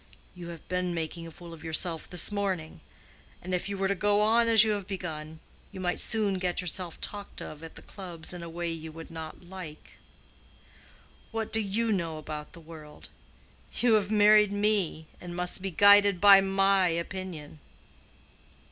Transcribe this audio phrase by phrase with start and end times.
[0.33, 2.81] You have been making a fool of yourself this morning;
[3.39, 5.39] and if you were to go on as you have begun,
[5.71, 9.11] you might soon get yourself talked of at the clubs in a way you would
[9.11, 9.97] not like.
[11.29, 13.09] What do you know about the world?
[13.79, 17.59] You have married me, and must be guided by my opinion."